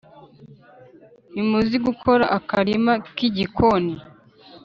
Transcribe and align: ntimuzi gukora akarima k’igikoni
ntimuzi 1.31 1.77
gukora 1.87 2.25
akarima 2.37 2.93
k’igikoni 3.15 3.95